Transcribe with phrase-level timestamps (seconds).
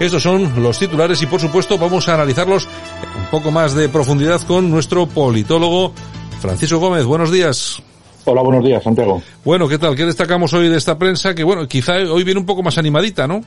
[0.00, 2.68] Estos son los titulares y por supuesto vamos a analizarlos
[3.16, 5.92] un poco más de profundidad con nuestro politólogo
[6.40, 7.04] Francisco Gómez.
[7.04, 7.82] Buenos días.
[8.24, 9.22] Hola, buenos días, Santiago.
[9.44, 9.94] Bueno, ¿qué tal?
[9.94, 11.34] ¿Qué destacamos hoy de esta prensa?
[11.34, 13.42] Que bueno, quizá hoy viene un poco más animadita, ¿no?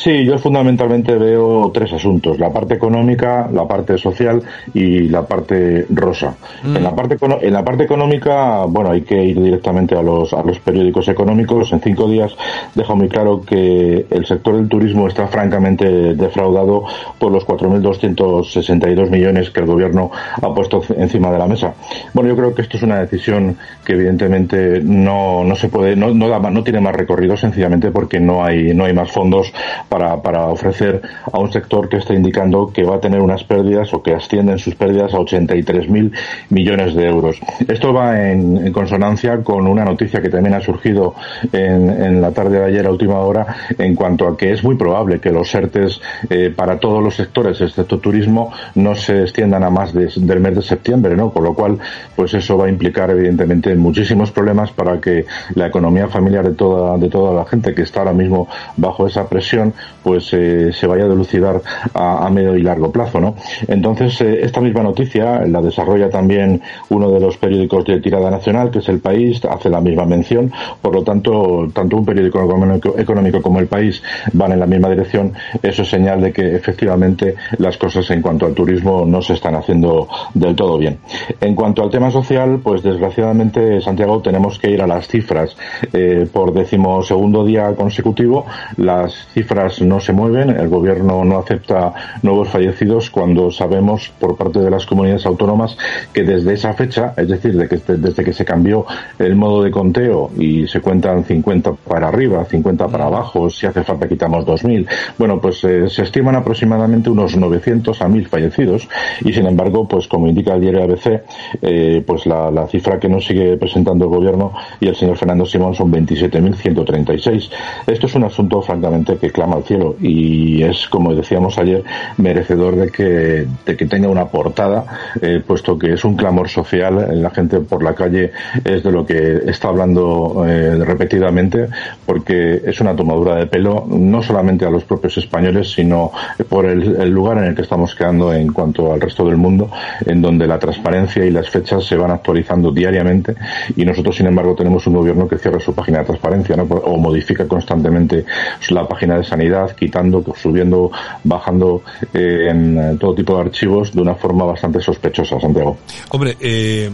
[0.00, 4.42] Sí, yo fundamentalmente veo tres asuntos, la parte económica, la parte social
[4.72, 6.36] y la parte rosa.
[6.64, 6.76] Mm.
[6.76, 10.42] En, la parte, en la parte económica, bueno, hay que ir directamente a los, a
[10.42, 11.70] los periódicos económicos.
[11.72, 12.34] En cinco días
[12.74, 16.84] deja muy claro que el sector del turismo está francamente defraudado
[17.18, 21.74] por los 4.262 millones que el gobierno ha puesto encima de la mesa.
[22.14, 26.14] Bueno, yo creo que esto es una decisión que evidentemente no, no se puede, no,
[26.14, 29.52] no, da no tiene más recorrido sencillamente porque no hay, no hay más fondos
[29.90, 33.92] para, para ofrecer a un sector que está indicando que va a tener unas pérdidas
[33.92, 36.12] o que ascienden sus pérdidas a 83.000
[36.48, 37.38] millones de euros.
[37.68, 41.14] Esto va en, consonancia con una noticia que también ha surgido
[41.52, 43.46] en, en la tarde de ayer a última hora
[43.76, 47.60] en cuanto a que es muy probable que los ERTES eh, para todos los sectores,
[47.60, 51.30] excepto turismo, no se extiendan a más de- del mes de septiembre, ¿no?
[51.30, 51.78] Con lo cual,
[52.14, 56.96] pues eso va a implicar evidentemente muchísimos problemas para que la economía familiar de toda,
[56.96, 58.46] de toda la gente que está ahora mismo
[58.76, 59.69] bajo esa presión,
[60.02, 61.60] pues eh, se vaya a dilucidar
[61.94, 63.34] a, medio y largo plazo, ¿no?
[63.66, 68.70] Entonces, eh, esta misma noticia la desarrolla también uno de los periódicos de tirada nacional,
[68.70, 72.94] que es El País, hace la misma mención, por lo tanto, tanto un periódico económico,
[72.98, 75.32] económico como El País van en la misma dirección,
[75.62, 79.54] eso es señal de que efectivamente las cosas en cuanto al turismo no se están
[79.54, 80.98] haciendo del todo bien.
[81.40, 85.56] En cuanto al tema social, pues desgraciadamente, Santiago, tenemos que ir a las cifras.
[85.92, 88.46] Eh, por decimosegundo día consecutivo,
[88.76, 94.60] las cifras no se mueven, el gobierno no acepta nuevos fallecidos cuando sabemos por parte
[94.60, 95.76] de las comunidades autónomas
[96.12, 98.86] que desde esa fecha, es decir, de que, desde que se cambió
[99.18, 103.82] el modo de conteo y se cuentan 50 para arriba, 50 para abajo, si hace
[103.82, 104.86] falta quitamos 2.000,
[105.18, 108.88] bueno, pues eh, se estiman aproximadamente unos 900 a 1.000 fallecidos
[109.24, 111.22] y sin embargo, pues como indica el diario ABC,
[111.62, 115.44] eh, pues la, la cifra que nos sigue presentando el gobierno y el señor Fernando
[115.44, 117.50] Simón son 27.136.
[117.86, 121.84] Esto es un asunto francamente que clama al cielo y es, como decíamos ayer,
[122.16, 124.84] merecedor de que, de que tenga una portada,
[125.20, 128.32] eh, puesto que es un clamor social, la gente por la calle
[128.64, 131.68] es de lo que está hablando eh, repetidamente,
[132.06, 136.12] porque es una tomadura de pelo no solamente a los propios españoles, sino
[136.48, 139.70] por el, lugar en el que estamos quedando en cuanto al resto del mundo,
[140.06, 143.34] en donde la transparencia y las fechas se van actualizando diariamente
[143.76, 147.46] y nosotros, sin embargo, tenemos un gobierno que cierra su página de transparencia o modifica
[147.46, 148.24] constantemente
[148.70, 149.39] la página de sanidad,
[149.74, 150.90] quitando, subiendo,
[151.24, 155.78] bajando eh, en todo tipo de archivos de una forma bastante sospechosa, Santiago.
[156.10, 156.90] Hombre, eh,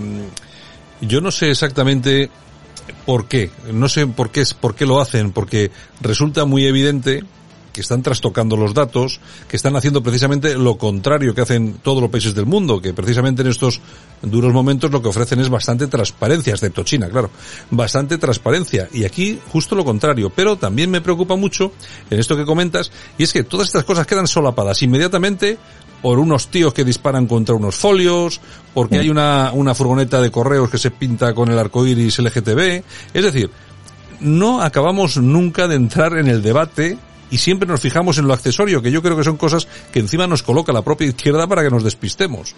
[1.00, 2.30] yo no sé exactamente
[3.04, 5.70] por qué, no sé por qué, por qué lo hacen, porque
[6.00, 7.22] resulta muy evidente
[7.76, 12.10] que están trastocando los datos, que están haciendo precisamente lo contrario que hacen todos los
[12.10, 13.82] países del mundo, que precisamente en estos
[14.22, 17.28] duros momentos lo que ofrecen es bastante transparencia, excepto China, claro,
[17.70, 18.88] bastante transparencia.
[18.94, 21.70] Y aquí justo lo contrario, pero también me preocupa mucho
[22.08, 25.58] en esto que comentas, y es que todas estas cosas quedan solapadas inmediatamente
[26.00, 28.40] por unos tíos que disparan contra unos folios,
[28.72, 32.82] porque hay una, una furgoneta de correos que se pinta con el arco iris LGTB.
[33.12, 33.50] Es decir,
[34.20, 36.96] no acabamos nunca de entrar en el debate
[37.30, 40.26] y siempre nos fijamos en lo accesorio, que yo creo que son cosas que encima
[40.26, 42.54] nos coloca la propia izquierda para que nos despistemos.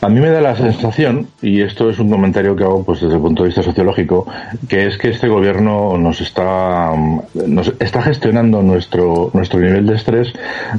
[0.00, 3.16] A mí me da la sensación, y esto es un comentario que hago pues desde
[3.16, 4.28] el punto de vista sociológico,
[4.68, 6.92] que es que este gobierno nos está
[7.34, 10.32] nos está gestionando nuestro nuestro nivel de estrés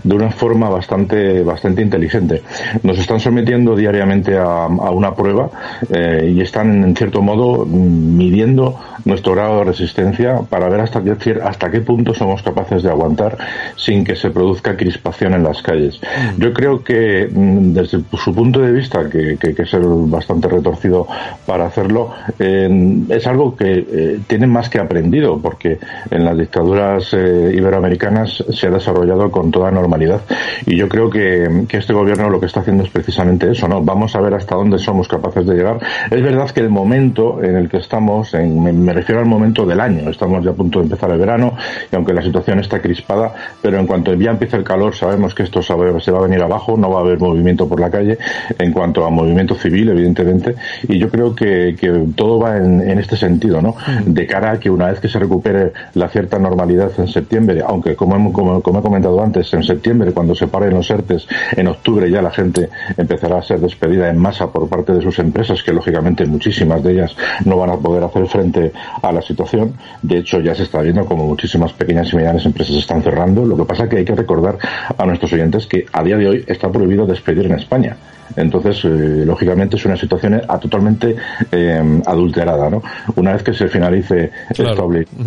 [0.03, 2.43] de una forma bastante bastante inteligente.
[2.83, 5.49] Nos están sometiendo diariamente a, una prueba
[5.93, 11.37] eh, y están en cierto modo midiendo nuestro grado de resistencia para ver hasta qué
[11.43, 13.37] hasta qué punto somos capaces de aguantar
[13.75, 15.99] sin que se produzca crispación en las calles.
[16.37, 20.47] Yo creo que mm, desde su punto de vista, que, que, que es el bastante
[20.47, 21.07] retorcido
[21.45, 25.79] para hacerlo, eh, es algo que eh, tienen más que aprendido, porque
[26.11, 30.21] en las dictaduras eh, iberoamericanas se ha desarrollado con toda normalidad.
[30.65, 33.81] Y yo creo que, que este gobierno lo que está haciendo es precisamente eso, ¿no?
[33.81, 35.79] Vamos a ver hasta dónde somos capaces de llegar.
[36.09, 39.79] Es verdad que el momento en el que estamos, en, me, refiero al momento del
[39.79, 41.55] año, estamos ya a punto de empezar el verano,
[41.91, 45.33] y aunque la situación está está crispada, pero en cuanto ya empiece el calor sabemos
[45.33, 48.17] que esto se va a venir abajo, no va a haber movimiento por la calle
[48.57, 50.55] en cuanto a movimiento civil, evidentemente,
[50.87, 51.75] y yo creo que,
[52.15, 53.71] todo va en, este sentido, ¿no?
[53.71, 54.13] Mm.
[54.13, 57.95] De cara a que una vez que se recupere la cierta normalidad en septiembre, aunque
[57.95, 62.09] como, como, como he comentado antes, en septiembre, cuando se paren los ERTES, en octubre
[62.11, 65.73] ya la gente empezará a ser despedida en masa por parte de sus empresas, que
[65.73, 68.71] lógicamente muchísimas de ellas no van a poder hacer frente
[69.01, 69.73] a la situación.
[70.01, 73.45] De hecho, ya se está viendo como muchísimas pequeñas y medianas empresas están cerrando.
[73.45, 74.57] Lo que pasa es que hay que recordar
[74.97, 77.95] a nuestros oyentes que a día de hoy está prohibido despedir en España.
[78.35, 81.15] Entonces, eh, lógicamente es una situación totalmente
[81.51, 82.81] eh, adulterada, ¿no?
[83.15, 84.31] Una vez que se finalice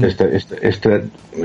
[0.00, 1.04] este, este, este,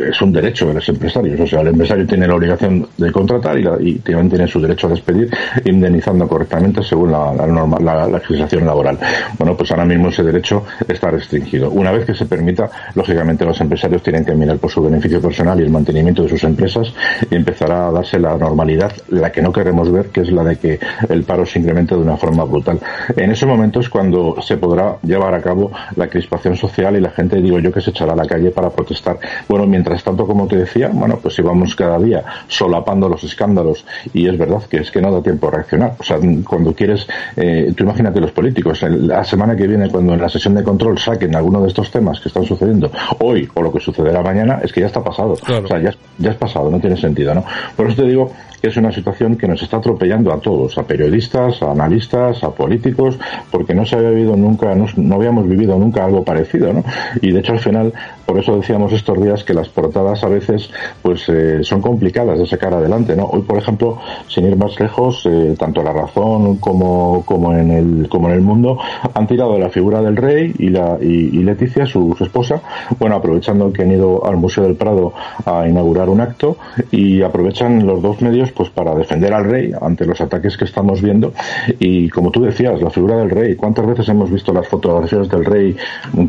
[0.10, 3.58] es un derecho de los empresarios, o sea, el empresario tiene la obligación de contratar
[3.60, 5.30] y, y también tiene su derecho a despedir,
[5.66, 8.98] indemnizando correctamente según la, norma, la, legislación laboral.
[9.38, 11.70] Bueno, pues ahora mismo ese derecho está restringido.
[11.72, 15.60] Una vez que se permita, lógicamente los empresarios tienen que mirar por su beneficio personal
[15.60, 16.94] y el mantenimiento de sus empresas
[17.30, 20.58] y empezará a darse la normalidad, la que no queremos ver, que es la de
[20.58, 22.80] que el paro se incremente de una forma brutal.
[23.16, 27.10] En ese momento es cuando se podrá llevar a cabo la crispación social y la
[27.12, 29.18] gente, digo yo, que se echará a la calle para protestar.
[29.48, 33.86] Bueno, mientras tanto, como te decía, bueno, pues si vamos cada día solapando los escándalos
[34.14, 35.94] y es verdad que es que no da tiempo a reaccionar.
[36.00, 36.18] O sea,
[36.48, 40.56] cuando quieres, eh, tú imagínate los políticos, la semana que viene cuando en la sesión
[40.56, 44.22] de control saquen alguno de estos temas que están sucediendo hoy o lo que sucederá
[44.22, 45.34] mañana, es que ya está pasado.
[45.34, 47.44] O sea, ya, ya es pasado, no tiene sentido, ¿no?
[47.76, 48.32] Por eso te digo
[48.62, 53.18] es una situación que nos está atropellando a todos, a periodistas, a analistas, a políticos,
[53.52, 56.84] porque no se había vivido nunca, no, habíamos vivido nunca algo parecido, ¿no?
[57.22, 57.94] Y de hecho al final,
[58.28, 60.70] por eso decíamos estos días que las portadas a veces,
[61.02, 63.24] pues eh, son complicadas de sacar adelante, ¿no?
[63.26, 63.98] Hoy, por ejemplo,
[64.28, 68.42] sin ir más lejos, eh, tanto La Razón como, como en el, como en el
[68.42, 68.78] mundo
[69.14, 72.62] han tirado la figura del rey y la, y, Leticia, su, su esposa,
[73.00, 75.14] bueno, aprovechando que han ido al Museo del Prado
[75.46, 76.58] a inaugurar un acto
[76.92, 81.02] y aprovechan los dos medios pues para defender al rey ante los ataques que estamos
[81.02, 81.32] viendo
[81.80, 85.46] y como tú decías la figura del rey cuántas veces hemos visto las fotografías del
[85.46, 85.76] rey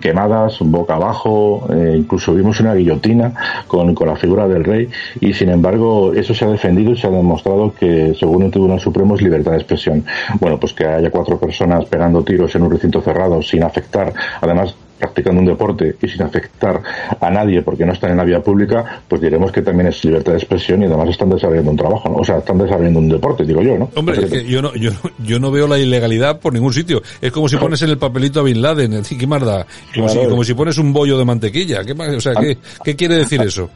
[0.00, 3.32] quemadas boca abajo eh, incluso vimos una guillotina
[3.66, 4.88] con, con la figura del rey
[5.20, 8.80] y sin embargo eso se ha defendido y se ha demostrado que según el Tribunal
[8.80, 10.04] Supremo es libertad de expresión.
[10.40, 14.74] Bueno pues que haya cuatro personas pegando tiros en un recinto cerrado sin afectar además
[14.98, 16.82] practicando un deporte y sin afectar
[17.20, 20.32] a nadie porque no están en la vía pública, pues diremos que también es libertad
[20.32, 22.16] de expresión y además están desarrollando un trabajo, ¿no?
[22.16, 23.90] o sea, están desarrollando un deporte, digo yo, ¿no?
[23.94, 27.02] Hombre, es que yo no, yo, yo no veo la ilegalidad por ningún sitio.
[27.20, 29.66] Es como si pones en el papelito a Bin Laden, ¿qué más da?
[29.94, 32.08] Como, si, como si pones un bollo de mantequilla, ¿qué más?
[32.08, 33.70] O sea, ¿qué, ¿qué quiere decir eso?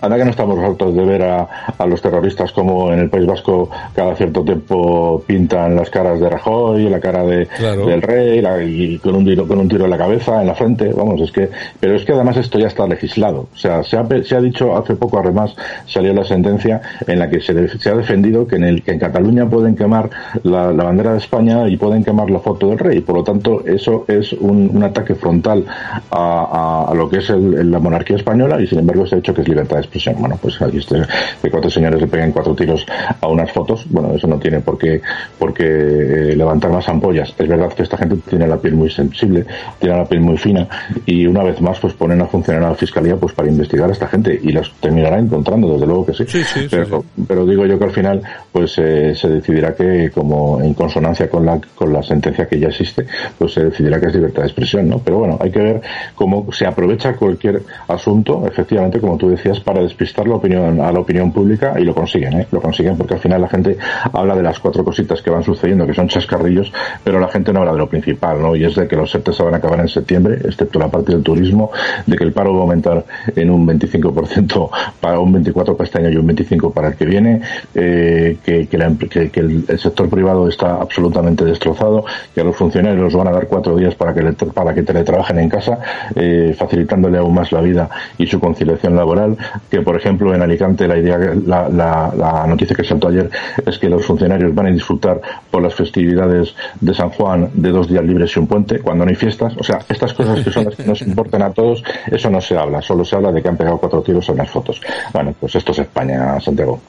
[0.00, 1.48] Anda que no estamos hartos de ver a,
[1.78, 6.28] a, los terroristas como en el País Vasco cada cierto tiempo pintan las caras de
[6.28, 9.98] Rajoy, la cara de, del rey y con un, tiro, con un tiro en la
[9.98, 11.48] cabeza, en la frente, vamos, es que,
[11.80, 13.48] pero es que además esto ya está legislado.
[13.52, 15.54] O sea, se ha, se ha dicho hace poco además
[15.86, 18.98] salió la sentencia en la que se, se ha defendido que en el que en
[18.98, 20.10] Cataluña pueden quemar
[20.42, 23.00] la, la, bandera de España y pueden quemar la foto del rey.
[23.00, 25.64] Por lo tanto, eso es un, un ataque frontal
[26.10, 29.34] a, a, lo que es el, la monarquía española y sin embargo se ha dicho
[29.34, 30.16] que es libertad de expresión.
[30.18, 31.02] Bueno, pues aquí este,
[31.42, 32.84] que cuatro señores le peguen cuatro tiros
[33.20, 35.00] a unas fotos, bueno, eso no tiene por qué,
[35.38, 37.34] por qué eh, levantar más ampollas.
[37.36, 39.46] Es verdad que esta gente tiene la piel muy sensible,
[39.78, 40.68] tiene la piel muy fina
[41.04, 43.92] y una vez más pues ponen a funcionar a la fiscalía pues para investigar a
[43.92, 46.24] esta gente y los terminará encontrando, desde luego que sí.
[46.70, 48.22] pero, pero, digo yo que al final
[48.52, 52.68] pues eh, se decidirá que como en consonancia con la, con la sentencia que ya
[52.68, 53.06] existe,
[53.38, 54.98] pues se decidirá que es libertad de expresión, ¿no?
[54.98, 55.80] Pero bueno, hay que ver
[56.14, 61.00] cómo se aprovecha cualquier asunto, efectivamente, como tú decías, para despistar la opinión a la
[61.00, 62.46] opinión pública y lo consiguen, ¿eh?
[62.50, 63.76] lo consiguen porque al final la gente
[64.12, 67.60] habla de las cuatro cositas que van sucediendo, que son chascarrillos, pero la gente no
[67.60, 68.56] habla de lo principal, ¿no?
[68.56, 71.12] Y es de que los ERTE se van a acabar en septiembre, excepto la parte
[71.12, 71.70] del turismo,
[72.06, 73.04] de que el paro va a aumentar
[73.34, 77.04] en un 25% para un 24 para este año y un 25 para el que
[77.04, 77.40] viene,
[77.74, 82.04] eh, que, el, sector privado está absolutamente destrozado,
[82.34, 85.48] que a los funcionarios van a dar cuatro días para que, para que teletrabajen en
[85.48, 85.78] casa,
[86.14, 89.36] eh, facilitándole aún más la vida y su conciliación laboral,
[89.70, 93.30] que por ejemplo en Alicante la idea la, la, noticia que saltó ayer
[93.64, 95.20] es que los funcionarios van a disfrutar
[95.50, 99.10] por las festividades de San Juan de dos días libres y un puente cuando no
[99.10, 99.54] hay fiestas.
[99.58, 102.56] O sea estas cosas que son las que nos importan a todos eso no se
[102.56, 102.80] habla.
[102.82, 104.80] Solo se habla de que han pegado cuatro tiros en las fotos.
[105.12, 106.80] Bueno pues esto es España Santiago.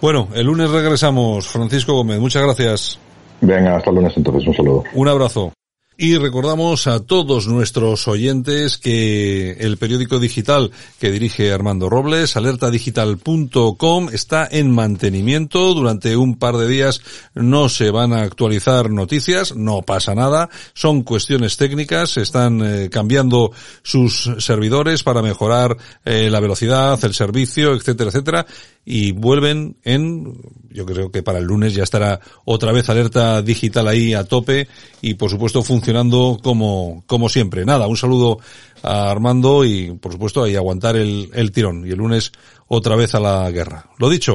[0.00, 1.46] Bueno el lunes regresamos.
[1.48, 2.98] Francisco Gómez muchas gracias.
[3.40, 4.46] Venga hasta el lunes entonces.
[4.46, 4.84] Un saludo.
[4.94, 5.52] Un abrazo
[5.96, 14.08] Y recordamos a todos nuestros oyentes que el periódico digital que dirige Armando Robles, alertadigital.com,
[14.12, 15.72] está en mantenimiento.
[15.72, 17.00] Durante un par de días
[17.34, 20.50] no se van a actualizar noticias, no pasa nada.
[20.72, 23.52] Son cuestiones técnicas, están eh, cambiando
[23.84, 28.46] sus servidores para mejorar eh, la velocidad, el servicio, etcétera, etcétera.
[28.84, 30.38] Y vuelven en,
[30.70, 34.68] yo creo que para el lunes ya estará otra vez alerta digital ahí a tope
[35.00, 37.64] y por supuesto funcionando como, como siempre.
[37.64, 38.38] Nada, un saludo
[38.82, 42.32] a Armando y por supuesto ahí aguantar el, el tirón y el lunes
[42.68, 43.90] otra vez a la guerra.
[43.98, 44.32] Lo dicho.